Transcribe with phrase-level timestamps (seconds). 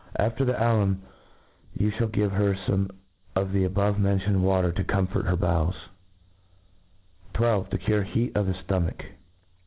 [0.17, 1.03] After the alum
[1.77, 2.89] j you Ihall give her ibme
[3.35, 5.75] of the above mentioued Ivatcr to comfort herbowek^
[7.37, 9.03] lii To cUre Heat of the Stomach.